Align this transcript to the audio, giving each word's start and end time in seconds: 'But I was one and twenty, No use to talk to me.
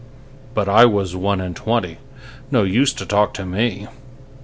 'But 0.55 0.67
I 0.67 0.85
was 0.85 1.15
one 1.15 1.39
and 1.39 1.55
twenty, 1.55 1.99
No 2.49 2.63
use 2.63 2.91
to 2.93 3.05
talk 3.05 3.35
to 3.35 3.45
me. 3.45 3.85